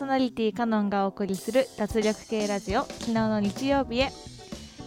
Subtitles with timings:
[0.00, 4.10] ソナリティカノンがお送りする脱力系ラジオ昨日の日曜日へ。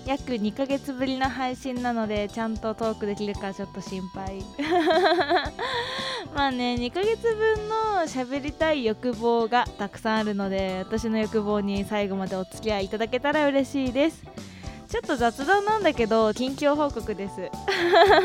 [0.07, 4.39] 約2ヶ月ぶりの配信なのでちゃんとトークできるかちょっと心配。
[6.33, 7.75] まあね2ヶ月分の
[8.07, 14.23] 喋りたい欲望がたくさんあるので私の欲望に最後までお付き合いいただけたら嬉しいです。
[14.89, 17.51] ちょっと雑談なんだけど近況報告です。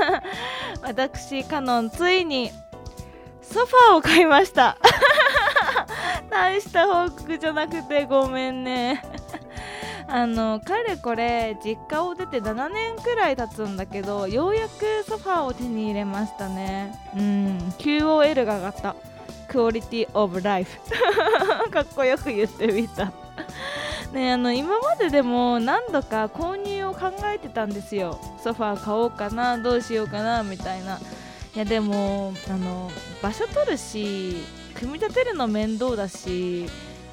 [0.80, 2.50] 私カノンついに
[3.42, 4.78] ソファーを買いました。
[6.30, 9.02] 大した報告じゃなくてごめんね。
[10.10, 16.98] あのかれこれ実家を出て7年くらい経つんだけどようやくソファーを手に入れましたね。
[17.14, 18.96] うん QOL が上がった
[19.48, 20.80] クオリティオブライフ
[21.70, 23.12] かっこよく言ってみた。
[24.12, 28.18] ねあの今まででも何度か購入を考えてたんですよ。
[28.42, 30.98] ソファー買おうかなどうしようかなみたいな。
[31.54, 32.90] いやでもあの
[33.22, 34.36] 場所取るし
[34.78, 36.66] 組み立てるの面倒だし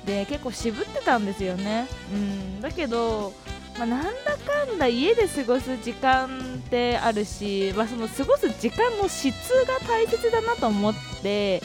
[0.06, 3.34] で結構渋ってたんですよね、うん、だけど、
[3.78, 9.34] まあ、なんだかんだ家で過ごす時間ってあるし、まあ、その過ごす時間の質
[9.66, 11.62] が大切だなと思って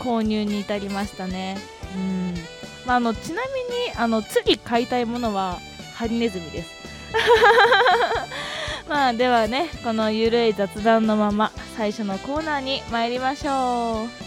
[0.00, 1.56] 購入に至りましたね、
[1.94, 2.34] うん。
[2.86, 5.58] まあ、あのちなみにあの次買いたいものは
[5.94, 6.76] ハリネズミです。
[8.88, 14.25] まあではねこのゆるい雑談のまま最初のコーナーに参りましょう。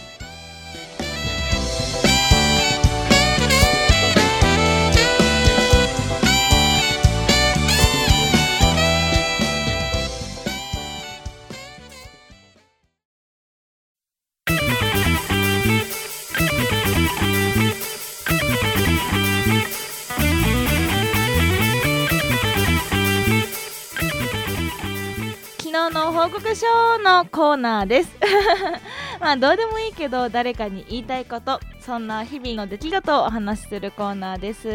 [26.20, 26.66] 報告書
[26.98, 28.14] のコーナーです。
[29.20, 34.68] まあどうでもいいけど誰かに言いたいことそんな日々の出来事をお話しするコーナーです。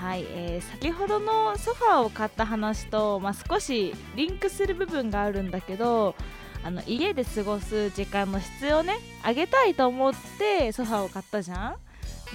[0.00, 6.16] はい、えー、先ほどのソファーを買った話と、まあ、少しリンクする部分があるんだけど
[6.64, 8.98] あの家で過ごす時間の質をね。
[9.24, 11.76] 上げたいと思ってソファーを買ったじゃ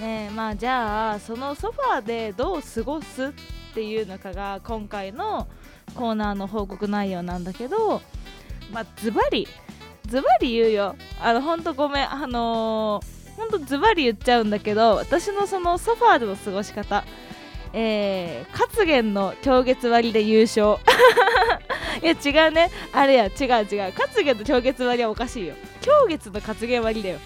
[0.00, 3.28] ねまあじゃあそのソファーでどう過ごすっ
[3.74, 5.46] ていうのかが今回の
[5.90, 8.02] コーナーの報告内容なんだけど
[8.72, 9.46] まあズバリ
[10.08, 10.96] ズバリ言うよ。
[11.20, 12.10] あのほんとごめん。
[12.10, 17.04] あのー、ほんとズバリ言っちゃうんだけど私のそのソファーでの過ごし方。
[17.74, 20.78] えー、活源の超月割で優勝。
[22.02, 22.70] いや違うね。
[22.92, 23.92] あれや違う違う。
[23.92, 25.54] 活源の超月割はおかしいよ。
[25.82, 27.18] 狂月の活源割だよ。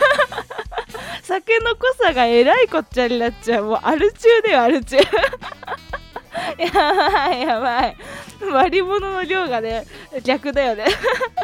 [1.22, 3.64] 酒の濃さがえらいこっちゃになっちゃう。
[3.66, 4.96] もうアル中だよアル中。
[6.58, 7.96] やばいやばい。
[8.52, 9.86] 割り物の量がね
[10.24, 10.86] 逆だよね。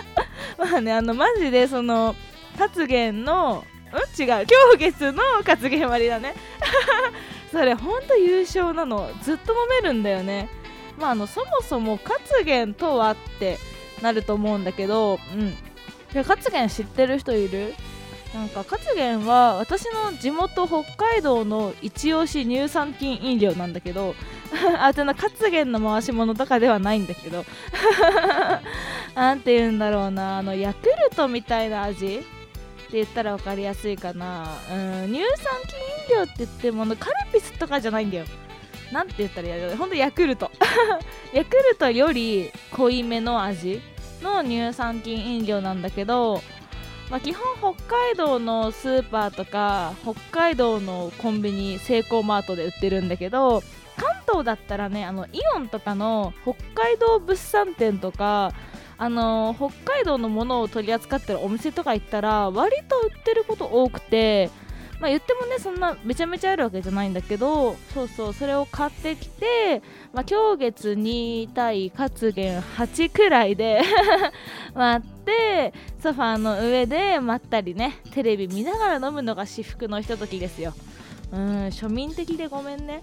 [0.59, 2.15] まあねあのマジでその
[2.59, 4.23] 発言のうん？
[4.23, 4.47] 違う。
[4.47, 6.35] 狂月の活言割りだね。
[7.53, 9.11] それほんと優勝なの。
[9.23, 10.49] ずっと飲めるんだよね。
[10.99, 13.59] まああのそもそも活言とはって
[14.03, 15.19] なると思うんだけど
[16.15, 16.25] うん。
[16.25, 17.75] 活言知ってる人いる？
[18.35, 24.15] なんか活源は私の地元北海道の一押し乳酸菌飲料なんだけど
[24.79, 27.45] あとな活源の回し物とかではないんだけど。
[29.15, 30.39] なんて言うんだろうな。
[30.39, 32.19] あのヤクルトみたいな味？
[32.19, 34.47] って言ったら分かりやすいかな。
[34.71, 35.55] うん乳酸
[36.09, 38.25] 菌飲料って言ってもカルピスとかじゃないんだよ。
[38.93, 40.51] なんて言ったらいいほんとヤクルト。
[41.33, 43.81] ヤクルトより濃いめの味
[44.23, 46.43] の乳酸菌飲料なんだけど
[47.11, 53.63] まあ、基本北海道のスーパーとか北海道のコンビニセイコーマートで売ってるんだけど
[53.97, 58.53] 関東だったらねあのイオンとかの北海道物産展とか
[58.99, 64.51] あの北海道のものを取り扱ってるお店とか行ったら割と売ってること多くて
[65.01, 73.83] まあ、言ってもねそんなめちゃめちゃあるわけじゃないんだけどそうそうそれを買ってきて、まあ、今月2対活減8くらいで
[74.75, 80.73] 待ってソファーの上でまったりねテレビ見ながら飲むのが至福のひとときですよ。
[81.33, 83.01] うん庶民的でごめんね。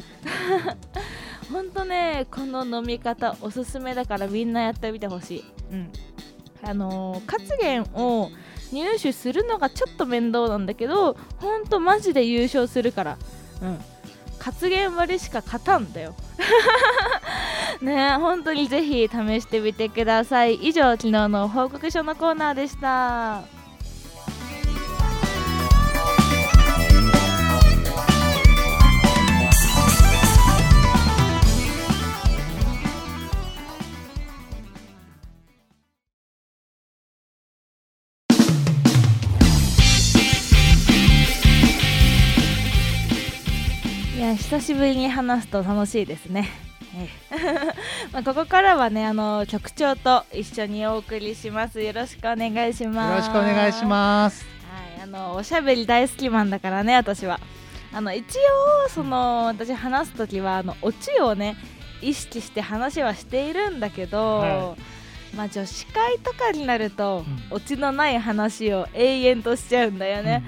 [1.51, 5.43] ほんとねこの飲み方おすすめだからみんなやってみてほしい。
[5.71, 5.91] うん。
[6.65, 8.29] あのー、活減を
[8.71, 13.17] 入手するのがちょっと面倒なんだけどほんとマジで優勝するから。
[13.61, 13.79] うん。
[14.39, 16.15] 活言割しか勝たんだよ。
[17.81, 20.55] ね本当にぜひ試してみてください。
[20.55, 23.62] 以上昨日の報告書のコーナーでした
[44.53, 46.47] 久しぶりに話すと楽しいですね。
[46.95, 47.37] ええ。
[48.13, 51.81] まあここからはねあの局長と一緒にお送りします。
[51.81, 53.29] よろしくお願いしよます。
[53.29, 54.45] ろしくお願いします。
[54.71, 57.39] はい、あのおしゃべり大好きマンだからね私は。
[57.91, 58.23] あの一
[58.85, 61.55] 応その私話す時はあのオチをね
[62.03, 64.75] 意識して話はしているんだけど、は
[65.35, 67.55] まあ女子会とかになると、うん。
[67.55, 70.43] オチのない話を永遠としちゃうんだよね、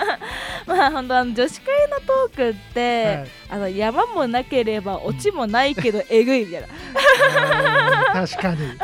[0.66, 3.28] まあ本当あの女子会のトークって、はい。
[3.50, 6.68] あの山もなければオチもないけどえぐいみたいな。
[8.12, 8.26] うん。
[8.26, 8.64] 確かに。
[8.64, 8.78] うん。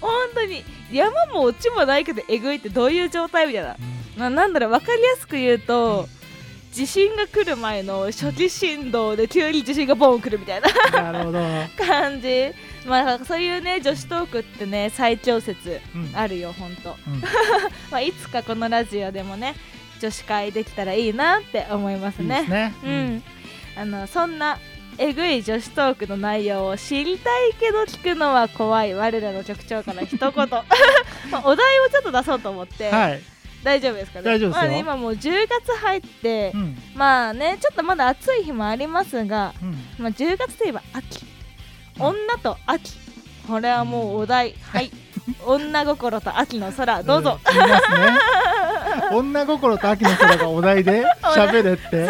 [0.00, 3.76] 本当に山もオチもないけどえぐいってどういう状態みたいな。
[4.16, 6.08] まあ、なんだろう分かりやすく言うと、
[6.72, 11.02] 地震が来る前の初期振動で急に地震がボン来るみたいな。
[11.02, 11.40] なるほど。
[11.84, 12.52] 感じ。
[12.86, 16.10] まあそういうね女子トークってね最長説うん。
[16.14, 17.20] あるよほんと、うん。
[17.90, 19.54] まあ、いつかこのラジオでもね
[20.00, 22.42] 女子会できたらいいなって思いますね。
[22.42, 22.74] ね。
[22.84, 23.22] うん、
[23.76, 24.58] あのそんな
[24.98, 28.94] えぐい女子トークの内容を知りたいけど聞くのは怖い。
[28.94, 30.32] 我らの局長から一言。
[31.30, 33.22] まあお題をちょっと出そうと思って、はい。
[33.64, 34.24] 大丈夫ですかね？
[34.24, 34.62] 大丈夫ですよ。
[34.62, 36.76] まあね、今もう10月入って、うん。
[36.94, 39.72] まあねちょっとまだ暑い日もありますが、うん。
[39.98, 41.24] まあ、10月といえば秋。
[41.98, 42.06] うん。
[42.06, 42.92] 女と秋。
[43.48, 44.54] これはもうお題。
[44.72, 44.90] はい。
[45.44, 47.02] 女心と秋の空。
[47.02, 47.58] どうぞ、ね。
[49.12, 52.08] 女心と秋の空がお題で 喋れって。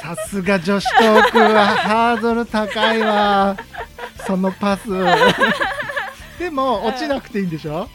[0.00, 3.56] さすが女子トークはハードル高いわ。
[4.26, 4.88] そのパス。
[6.38, 7.88] でも落ちなくていいんでしょ？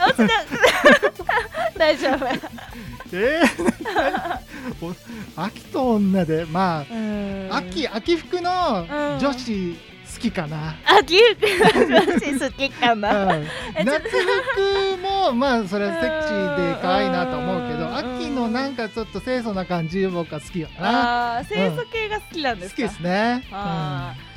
[1.82, 2.26] 大丈夫。
[3.14, 4.94] えー、お
[5.44, 7.50] 秋と女でまあうん。
[7.52, 9.20] 秋秋服のうん。
[9.20, 9.76] 女子
[10.14, 13.02] 好きかな、秋服の女子好きか うん。
[13.02, 13.36] な、
[13.76, 17.96] えちょ夏服もまあそれはセクシーで可愛いなと思うけどうん。
[17.98, 21.38] 秋のなんかちょっと清楚な感じ僕は好きかな。
[21.38, 24.32] あー清楚系が好きなんですか、好きですね、あー。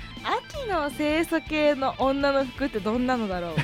[0.64, 3.50] 秋の清楚系の女の服ってどんなのだろう？
[3.50, 3.56] うん、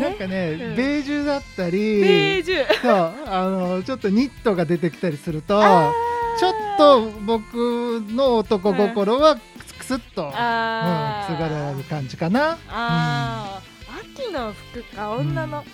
[0.00, 0.76] なんかね、うん。
[0.76, 2.66] ベージュだったベりージュ。
[2.82, 9.36] そうあのちょっとニットが出てきたりするとちょっと僕の男心は
[9.78, 11.36] クスッと、うん、あー。
[11.36, 12.58] つがれる感じかな。
[12.68, 15.64] あー、秋の服か女の、うん。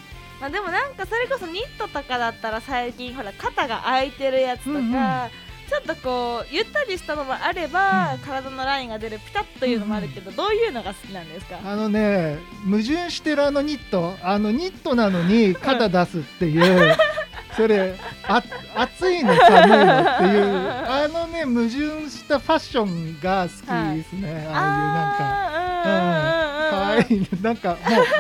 [0.41, 5.31] まあでもなんかそれこそニットとかだったら最近ほら肩が開いてるやつとか、うんうん
[5.71, 8.19] ちょっとこうゆったりしたのもあれば、うん。
[8.19, 11.61] 体のラインが出るピタッというのもあるけど、どういうのが好きなんですか？
[11.65, 16.97] あのね矛盾してるあのニットあのニットなのに肩出すっていう、
[17.57, 17.95] それ
[18.27, 18.43] あ
[18.75, 20.59] 暑いの寒いのっていう
[20.89, 23.53] あのね矛盾したファッションが好き
[23.97, 25.47] ですね、ああいうなんか。
[25.87, 27.29] あ可愛い。
[27.43, 27.71] なんか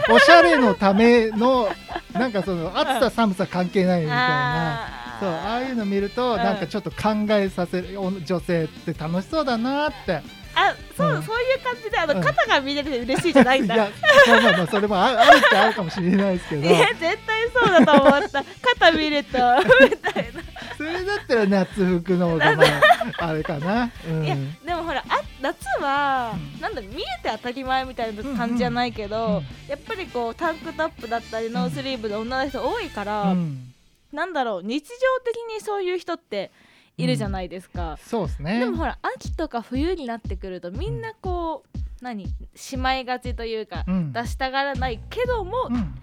[0.08, 1.68] もうおしゃれのための
[2.12, 4.99] なんかその暑さ寒さ関係ないみたいな。
[5.20, 6.38] そうああいうの見るとうん。
[6.38, 10.22] なんかちょっと考えさせるお女性って楽しそうだなって。
[10.52, 11.22] あそう、うん。
[11.22, 12.22] そういう感じであの、うん。
[12.22, 13.74] 肩が見れて嬉しいじゃないんだ。
[13.74, 13.88] いや
[14.28, 16.62] まあまあまあそれもああるっちゃあるかもしれないですけど。
[16.62, 18.44] いや絶対そうだと思った。
[18.76, 19.38] 肩見ると。
[19.80, 20.42] みたいな。
[20.76, 26.60] それだったら夏服の方がまああれかな、うん、いやでもほらあ夏は、うん。
[26.60, 29.68] なんだ見えて当たり前みたいな感じじゃないけど、うん。
[29.68, 33.66] やっぱりこうタンクトップだったりノースリーブで女の人多いから、うん
[34.12, 36.50] なんだろう日常的にそういう人って
[36.96, 38.60] いるじゃないですか、そうですね。
[38.60, 44.12] でもほら秋とか冬になってくるとみんなこう何しまいがちというか、うん。
[44.12, 45.94] 出したがらないけども、うん。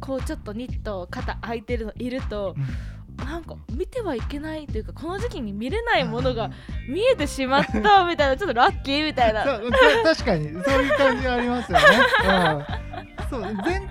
[0.00, 2.56] こうちょっとニット肩開いてるのいると
[3.16, 6.50] なんか見てはいけないというかこの時期に見れないものが
[6.88, 9.44] 見えてしまったみたいなちょっとラッキーみたいな。
[10.04, 10.50] 確かに。
[10.52, 11.84] そういう感じありますよね、
[13.22, 13.88] うん、そう全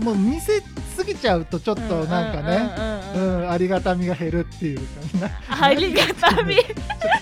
[0.00, 0.60] もう見せ
[0.96, 2.70] すぎちゃうとちょっとなんかね、
[3.14, 4.78] ううんありがたみが減るっていう
[5.18, 5.30] かな
[5.66, 6.56] ありがたみ。
[6.56, 6.66] ちょっ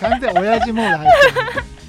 [0.01, 1.80] と完全親父モード入ってる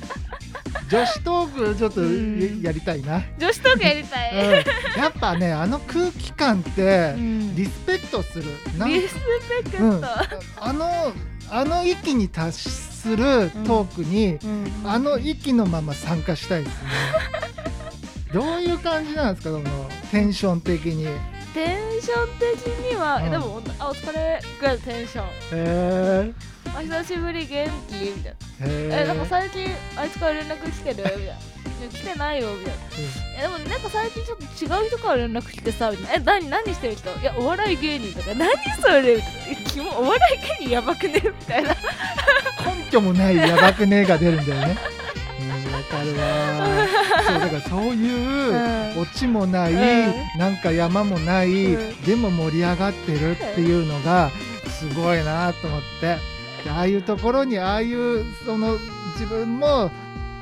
[0.92, 2.62] 女子トークちょっとうん。
[2.62, 4.52] やりたいな、女子トークやりたうん。
[4.52, 4.64] い、
[4.98, 7.56] やっぱねあの空気感ってうん。
[7.56, 8.44] リスペクトする。
[8.78, 9.16] なんリス
[9.64, 10.04] ペクト、うん。
[10.04, 11.14] あの
[11.50, 14.72] あの域に達するトークに、うん。
[14.84, 16.90] あの息のまま参加したいですね。
[18.34, 21.06] どういう感じなんですかそのテンション的に？
[21.06, 21.18] へ
[21.54, 23.26] テンション的には、うん。
[23.28, 25.26] えでもあお疲れぐらいのテンション。
[25.54, 26.32] え
[26.76, 27.94] あ久しぶり元気？
[27.96, 28.38] みたいな。
[28.48, 30.96] へえなんか最近あいつから連絡来てる？
[30.98, 31.34] みたいな。
[31.92, 32.80] 来てないよみたいな。
[33.40, 34.44] えでもなんか最近ちょっと
[34.84, 36.34] 違う人から連絡来てさみたいな。
[36.38, 37.10] え何何してる人？
[37.20, 38.36] いやお笑い芸人とか。
[38.36, 38.52] 何
[38.82, 39.16] それ？
[39.16, 41.22] みたいなお笑い芸人やばくね？
[41.24, 41.70] みたいな。
[41.70, 41.76] 根
[42.92, 44.78] 拠もないやばくねえが出るんだよね。
[45.40, 46.88] うんわかるわ。
[47.26, 48.54] そうだからそういう
[48.96, 49.02] うん。
[49.02, 50.14] オチもない、うん。
[50.38, 52.02] なんか山もない、うん。
[52.04, 54.30] でも盛り上がってるっていうのが
[54.80, 56.08] すごいなと思って。
[56.08, 56.20] で
[56.70, 58.78] ああいうところにああいうその
[59.14, 59.92] 自分も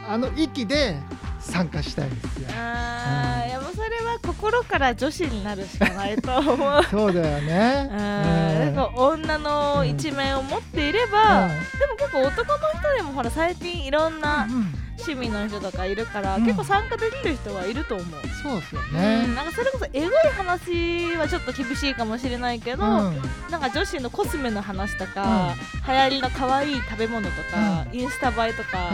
[0.07, 0.95] あの域で
[1.39, 2.49] 参加したいですよ。
[2.57, 6.83] あーいやもうそれは心から女子になるしかないと思う。
[6.89, 7.89] そうだよね。
[7.91, 7.97] うん。
[7.97, 11.49] なんか女の一面を持っていれば、うん。
[11.49, 11.55] で
[11.87, 16.43] も結構男の人でもほら最近いろんなうん趣味の人とかいるから、うん。
[16.45, 18.07] 結構参加できる人はいると思う、
[18.43, 19.35] そうですようねん。
[19.35, 23.21] なんかそれこそエグい話はちょっと厳しいかもしれないけど、うん。
[23.49, 25.53] なんか女子のコスメの話とか、
[25.87, 28.89] 流行りの可愛い食べ物とか、インスタ映えとか、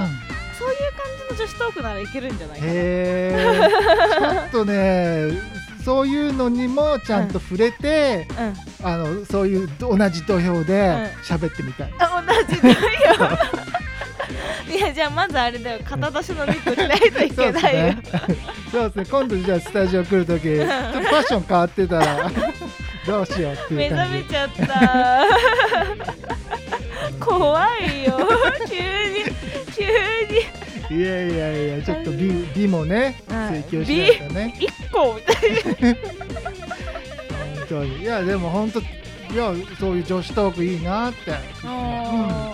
[0.58, 3.70] そういう感じの女子トークならいけるんじゃないかな、へえ
[4.52, 5.32] ちょっとね
[5.84, 8.54] そういうのにもちゃんと触れて、うん。
[8.88, 12.76] あのそういう同じ土俵で喋ってみたい、あ同じだよ
[14.76, 15.80] いやじゃあまずあれだよ。
[15.84, 18.04] 肩出しの肉着ないといけないよ、ね
[18.72, 19.06] そうですね。
[19.10, 22.32] 今度じゃあスタジオ来るときちょっとファッション変わってたら
[23.08, 24.24] どうしようってい目う感じ。
[24.24, 24.50] 覚めちゃっ
[27.20, 27.26] た。
[27.26, 28.20] 怖いよ。
[28.68, 29.24] 急に
[29.76, 29.86] 急
[30.34, 31.02] に。
[31.02, 34.56] いやいやいやちょっと美美もねはい追求しないとね。
[34.60, 35.38] 一個みたい
[37.58, 38.02] 本当に。
[38.02, 38.84] いやでも本当い
[39.38, 41.32] やそういう女子トークいいなって。
[41.32, 41.44] なうん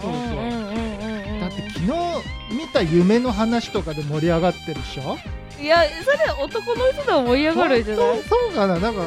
[0.01, 0.30] そう
[2.51, 5.17] 見た夢の話とかで盛り上がってるでしょ？
[5.62, 8.21] いやそれ男の人でも盛り上がるじゃない？
[8.24, 8.77] そうかな。
[8.79, 9.01] なんか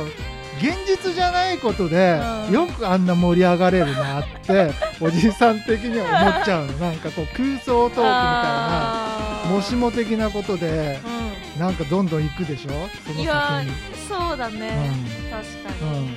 [0.58, 2.54] 現実じゃないことで、うん。
[2.54, 6.72] よくあんな盛り上がれるなって おじさん的には思っちゃうの。
[6.74, 11.00] なんかこう空想トークみたいなもしも的なことで
[11.56, 12.88] うなんかどんどん行くでしょ？
[13.06, 13.72] そのいや先に。
[13.72, 13.74] ん
[14.28, 14.92] そうだね、
[15.30, 15.44] 確
[15.78, 16.16] かに、うん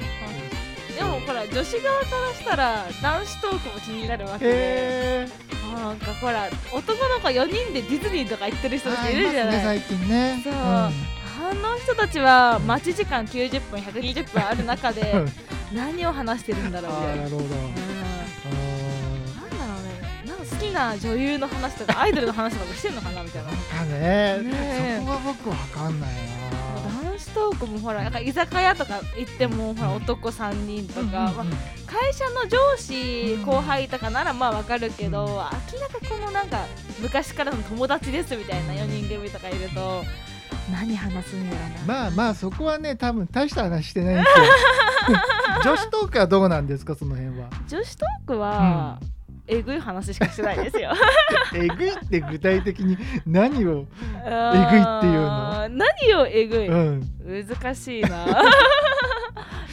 [0.98, 5.28] でもほら女子側からしたら男子トークも気になるわけで、え
[5.76, 10.42] なんかほら男の子4人でディズニーとか行ってる人たちいー、るじゃない、ね最近ね。
[10.44, 10.54] そう。
[10.54, 10.92] あ
[11.54, 15.78] の人たちは待ち時間90分120分ある中でうん。
[15.78, 16.92] 何を話してるんだろう。
[16.92, 17.46] なるほど。
[20.70, 26.10] きな女優の話とかアイドルの話とかしてんのかなみたいななんかねねえそこは僕わかんない
[27.04, 31.32] 男子トークもほらなんか居酒屋とか行ってもほら男3人とな。
[31.32, 31.46] か、まあ
[31.88, 35.54] 会社の上司、うん後輩とかならまあわかるけど、うん明らか
[36.10, 36.66] このなんか
[37.00, 40.04] 昔からの友達ですみたいな4人組とかいると
[40.72, 44.46] 何話すんだろうな、まあまあそこはね多分大した話してないんですよ。
[45.64, 47.48] 女子トークはどうなんですかその辺は？
[47.68, 49.00] 女子トークは、
[49.48, 50.92] えぐい話しかしてないですよ。
[51.56, 53.86] えぐいって具体的に何を。
[54.26, 54.70] えぐっ
[55.02, 55.70] ていうの？
[55.70, 57.46] 何をえぐい、うん。
[57.58, 58.42] 難しいな。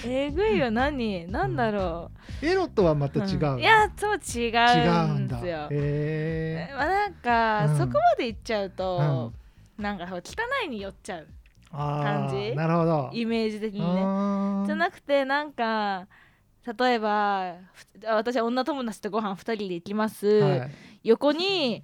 [0.07, 1.27] えぐいよ何？
[1.31, 2.11] なんだろ
[2.43, 3.57] エロとはまう、た違う。
[3.57, 3.61] ん。
[3.61, 5.29] いやそう違違ううん。
[5.29, 5.69] ですよ。
[5.71, 6.75] へえ。
[6.75, 7.79] まあなんか、うん。
[7.79, 9.33] そこまで言っちゃうと、
[9.79, 10.33] なんかほら汚
[10.67, 11.27] いに寄っちゃう
[11.73, 12.37] あ感じ？
[12.37, 13.11] ーなるほど。
[13.13, 14.03] イメージ的にね。
[14.67, 16.07] じゃなくてなんか
[16.79, 20.71] 例えばふ私は女友達とご飯2人で行きます、はい。
[21.05, 21.83] 横に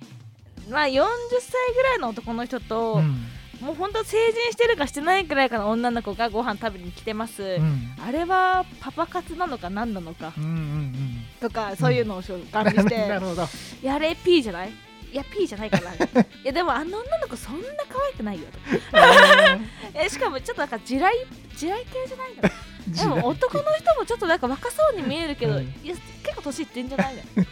[0.70, 1.04] まあ40
[1.40, 3.26] 歳ぐらいの男の人と、うん。
[3.60, 7.92] もうほんと成人してるかしてないくらいかの女の子がご飯食べに来てます、うん。
[8.02, 10.32] あれはパパ活なのか何なのか。
[10.38, 10.94] うんうん
[11.40, 12.68] とかそういうのをガうん。
[12.68, 13.42] ン見して、 なるほど。
[13.82, 14.70] いやあれ P じゃない？
[15.12, 15.98] いや P じゃないかな い
[16.44, 18.58] やでもあの女の子そんな可愛くないよと
[18.96, 20.08] か。
[20.08, 21.18] しかもちょっとなんか地雷
[21.56, 22.69] 地雷系じゃないの？
[22.92, 25.62] ーでも男の人もちょっとなんか若そうに見えるけど、うん。
[25.82, 27.22] いや結構年いってんじゃないの？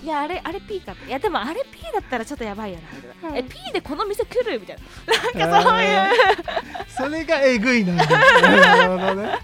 [0.00, 2.82] いやあれあれ P かいやでもあれ P だったらちょっとやばいよな。
[2.96, 4.60] みたいな、え P でこの店来る？
[4.60, 4.76] みたい
[5.34, 5.44] な。
[5.46, 6.08] なんかそういう。
[6.96, 7.94] それがえぐいな。
[7.94, 9.38] なるほどね。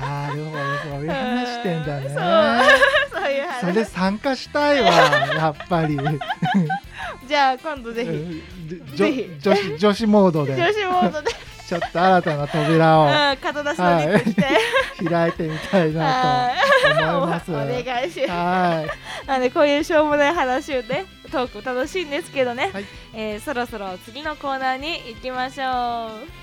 [0.00, 0.58] なるほど、
[0.90, 2.08] そういう話してんだね。
[3.12, 3.30] そう。
[3.30, 5.98] いうそれ話参加したいわ、やっぱり。
[7.28, 8.10] じゃあ今度ぜひ。
[8.10, 8.96] うん。
[8.96, 9.30] ぜひ。
[9.40, 10.54] 女子女子モードで。
[10.54, 11.30] 女子モードで、
[11.72, 13.04] ちょっと新たな扉を。
[13.04, 14.44] うん、肩出しして、
[15.08, 16.50] 開いてみたいな
[16.82, 17.50] と思います。
[17.50, 18.30] お願いします。
[18.30, 18.84] は
[19.24, 19.26] い。
[19.26, 22.84] なんでこういうしょうもない話をねトーク楽しいんですけどね、はい。
[23.14, 26.42] えーそろそろ次のコーナーに行きましょう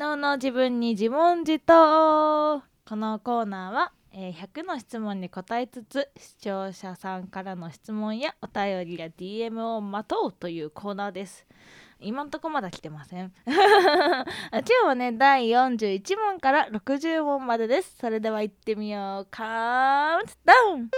[0.00, 2.62] 日の自分に自問自答。
[2.88, 11.44] このコーナーは、えー100の質問に答えつつ視聴者さんからの質問やお便りや DM を待とうというコーナーです。
[12.00, 13.30] 今んとこまだ来てません。
[13.44, 14.24] 今
[14.62, 17.98] 日はね第41問から60問までです。
[17.98, 19.28] それでは行ってみよう。
[19.30, 20.90] カウントダウン。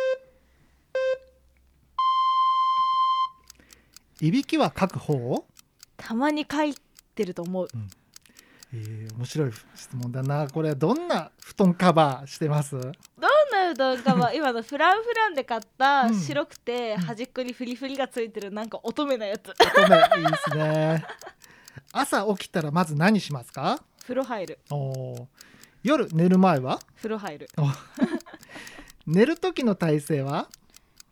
[4.21, 5.45] いびきは書く方？
[5.97, 6.77] たまに書い
[7.17, 7.69] てると思う
[8.75, 10.49] えー、面白い質問だな。
[10.49, 12.73] これはどんな布団カバーしてます？
[12.73, 12.91] どん
[13.53, 16.15] ななうどんかは今のフランフランで買ったうん。
[16.19, 17.03] 白くてうん。
[17.03, 19.53] 端っこにフリフリがついてるなんか乙女なやつ。
[19.75, 21.05] ごめんいいですね。
[21.93, 23.83] 朝起きたらまず何しますか？
[24.03, 24.59] 風呂入る。
[25.83, 26.81] 夜寝る前は？
[26.97, 27.49] 風呂入る。
[29.07, 30.49] 寝る時の体勢は？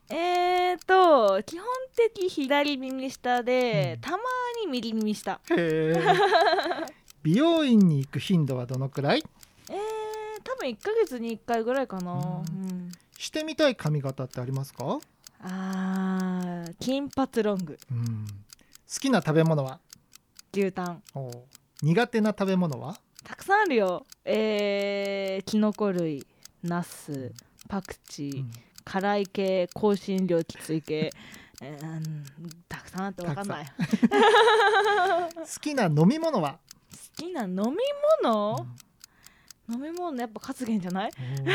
[0.09, 4.01] えーと基本的左耳下で、うん。
[4.01, 4.19] たま
[4.65, 5.41] に右耳下。
[5.51, 5.95] へえ
[7.23, 9.23] 美容院に行く頻度はどのくらい？
[9.69, 9.77] えー、
[10.43, 12.21] 多分1ヶ月に1回ぐらいかな、うう
[12.67, 12.93] ん。
[13.19, 14.99] してみたい髪型ってありますか、
[15.43, 17.79] あー金髪ロング。
[17.91, 19.81] うん、好きな食べ物は？
[20.53, 21.03] 牛タン。
[21.15, 21.39] おー
[21.83, 22.97] 苦手な食べ物は？
[23.23, 24.07] たくさんあるよ。
[24.25, 26.27] えー、キノコ類
[26.63, 27.33] ナス
[27.69, 28.51] パクチー、うん。
[28.85, 31.13] 辛い系香辛料きつい系、
[31.61, 32.25] えーうん
[32.69, 33.67] たくさんあってわかんない。
[33.67, 33.73] 好
[35.45, 36.59] 好きな飲み物は、
[37.17, 37.63] きな飲み
[38.25, 38.67] 物、
[39.69, 41.11] 飲み物やっぱカツゲンじゃない？
[41.11, 41.49] うん。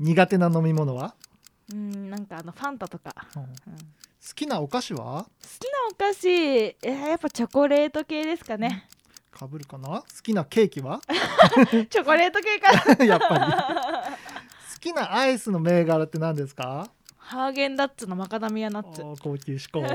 [0.06, 1.14] 苦手な飲み物は、
[1.72, 3.42] うんなんかあのファンタとか、うん。
[3.42, 3.48] うん。
[3.48, 3.54] 好
[4.28, 5.26] 好きなお菓子は？
[5.58, 8.88] きなお菓子、えーやっぱチョコレート系ですかね。
[9.30, 9.88] かぶるかな？
[9.88, 11.00] 好きなケーキは？
[11.90, 12.72] チョコレート系か。
[13.04, 13.44] やっぱり。
[14.74, 16.88] 好きなアイスの銘柄って何ですか？
[17.16, 19.02] ハーゲンダッツのマカダミアナッツ。
[19.22, 19.80] 高級志向。
[19.82, 19.88] 好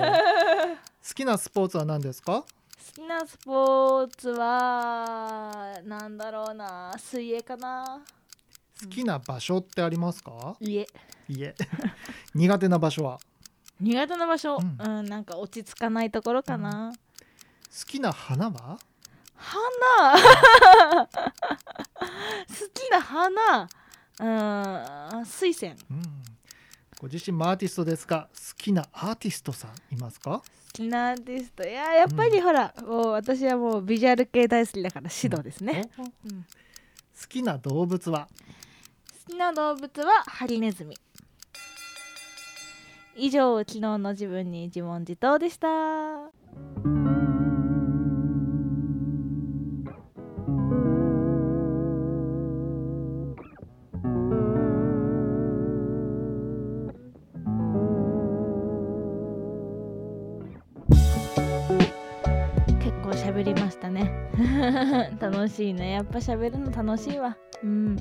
[1.14, 2.44] きなスポーツは何ですか？
[2.94, 6.94] きなスポーツはなんだろうな。
[6.98, 8.02] 水泳かな。
[8.82, 10.88] 好きな場所ってありますか、家。
[11.28, 11.54] いえ
[12.34, 13.20] 苦手な場所は？
[13.80, 18.80] 苦手な場所、ううんんなんか落ち着かないところかな、好きな花は？
[19.36, 20.18] 花？
[21.06, 21.08] 好
[22.74, 23.70] きな花？
[24.20, 25.78] うん水仙。
[25.92, 26.19] うん
[27.00, 30.42] ご自身もアーティストですが好きなアーティストさんいますか？
[30.42, 31.64] 好きなアーティスト。
[31.66, 38.28] いややっぱりほら、もう私はもうビジュアル系大好きだから指導ですね、おうん好きな動物は？
[39.28, 40.98] 好きな動物はハリネズミ。
[43.16, 45.68] 以上昨日の自分に自問自答でした
[63.40, 64.12] 喋りましたね。
[65.18, 65.92] 楽しいね。
[65.92, 67.38] やっぱ喋るの楽しいわ。
[67.64, 67.96] うん。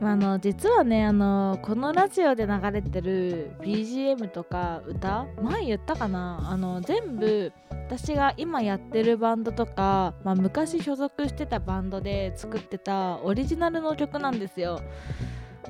[0.00, 6.50] まあ、の実はねあのこのラジオで流れてる BGM とか歌前言ったかな？
[6.50, 14.80] あの全部私が今やってるバンドとか、まあ、昔所属してたバンドで作ってたオリジナルの曲なんですよ。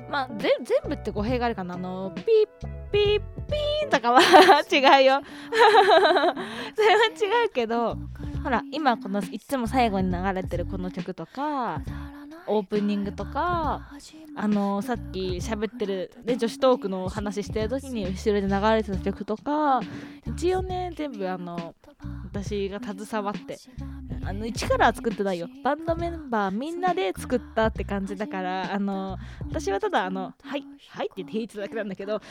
[0.09, 0.49] まあ、全
[0.89, 1.75] 部って語弊があるかな？
[1.75, 2.25] あのピッ
[2.91, 4.19] ピッピーンとかは
[4.71, 5.21] 違うよ。
[6.75, 7.97] それは違うけど
[8.45, 11.81] ほら今このいつも最後に流れてるこの曲とか
[12.45, 13.89] オープニングとか
[14.35, 19.81] あのさっき喋ってる、ね、女子トークの話してる時に後ろで流れてた曲とか
[20.27, 21.73] 一応ね全部あの
[22.23, 23.57] 私が携わって
[24.23, 25.47] あの一からは作ってないよ。
[25.63, 32.21] バンドメンバーみんなで作ったって感じだからあの私はただあの「はいはい」って言って弾いてただけなんだけど。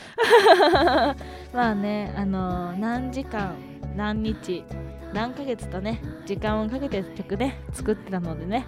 [1.53, 4.65] まあねあの何時間何日
[5.13, 8.67] 何ヶ月とね時間をかけて曲ね作ってたのでね。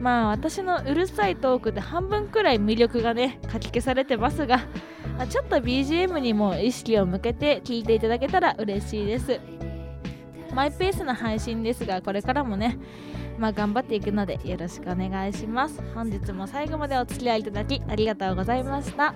[0.00, 4.60] まあ私のうるさいトークで半分くらい魅力がねかき消されてますが
[5.18, 9.40] あちょっと BGM にも意識を向けて聴いていただけたら嬉しいです。
[10.54, 12.78] マイペースな配信ですがこれからもね
[13.38, 15.82] まあ頑張っていくのでよろしくお願いします。
[15.94, 19.14] 本日も最後までお付き合いいただきありがとうございました。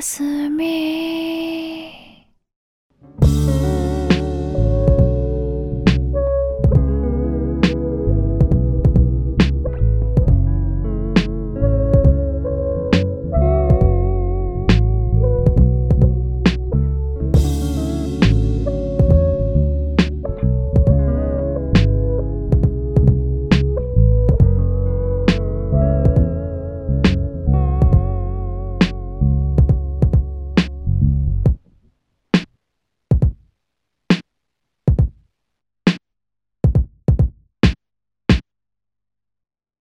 [0.00, 1.07] 霞み